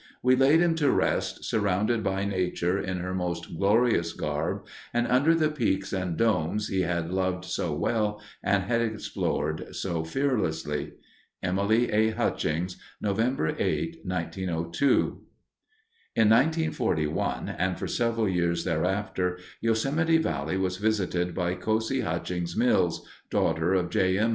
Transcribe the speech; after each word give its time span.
We 0.23 0.35
laid 0.35 0.61
him 0.61 0.73
to 0.77 0.89
rest, 0.89 1.45
surrounded 1.45 2.03
by 2.03 2.25
nature 2.25 2.79
in 2.79 2.97
Her 3.01 3.13
most 3.13 3.55
glorious 3.55 4.13
garb, 4.13 4.65
and 4.95 5.05
under 5.05 5.35
the 5.35 5.51
peaks 5.51 5.93
and 5.93 6.17
domes 6.17 6.69
he 6.69 6.81
had 6.81 7.11
loved 7.11 7.45
so 7.45 7.71
well 7.75 8.19
and 8.41 8.63
had 8.63 8.81
explored 8.81 9.75
so 9.75 10.03
fearlessly. 10.03 10.93
Emily 11.43 11.91
A. 11.91 12.09
Hutchings 12.15 12.77
Nov. 12.99 13.19
8, 13.19 13.99
1902 14.03 14.97
In 16.15 16.29
1941 16.29 17.49
and 17.49 17.77
for 17.77 17.85
several 17.87 18.27
years 18.27 18.63
thereafter, 18.63 19.37
Yosemite 19.61 20.17
Valley 20.17 20.57
was 20.57 20.77
visited 20.77 21.35
by 21.35 21.53
Cosie 21.53 22.01
Hutchings 22.01 22.57
Mills, 22.57 23.07
daughter 23.29 23.75
of 23.75 23.91
J. 23.91 24.17
M. 24.17 24.29